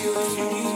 you, 0.00 0.12
you. 0.12 0.67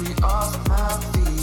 we 0.00 0.14
all 0.22 0.52
have 0.68 1.04
feet. 1.12 1.37